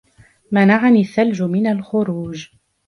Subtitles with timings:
[0.51, 2.47] منعني الثلج من الخروج.